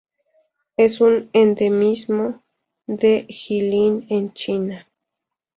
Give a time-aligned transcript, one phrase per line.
[0.77, 2.41] Es un endemismo
[2.87, 4.87] de Jilin en China.